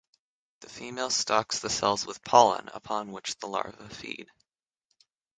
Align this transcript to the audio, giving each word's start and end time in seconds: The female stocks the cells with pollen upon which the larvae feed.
The 0.61 0.69
female 0.69 1.11
stocks 1.11 1.59
the 1.59 1.69
cells 1.69 2.07
with 2.07 2.23
pollen 2.23 2.69
upon 2.73 3.11
which 3.11 3.37
the 3.37 3.45
larvae 3.45 3.93
feed. 3.93 4.31